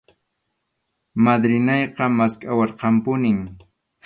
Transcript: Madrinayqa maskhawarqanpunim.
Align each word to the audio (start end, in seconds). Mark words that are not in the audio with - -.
Madrinayqa 1.23 2.05
maskhawarqanpunim. 2.17 3.39